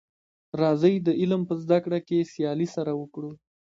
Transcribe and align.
راځی 0.61 0.95
د 1.07 1.09
علم 1.19 1.41
په 1.49 1.53
زده 1.63 1.77
کړه 1.85 1.99
کي 2.07 2.19
سیالي 2.33 2.67
سره 2.75 2.91
وکړو. 3.01 3.31